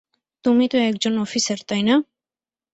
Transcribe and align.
তুমি 0.45 0.65
তো 0.67 0.77
একজন 0.89 1.13
অফিসার, 1.17 1.59
তাই 1.67 1.81
না? 1.83 1.95